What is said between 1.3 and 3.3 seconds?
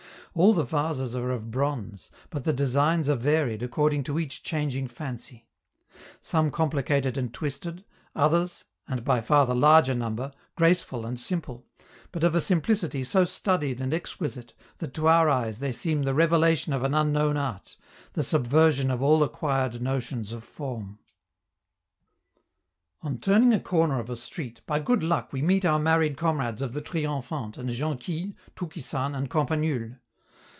bronze, but the designs are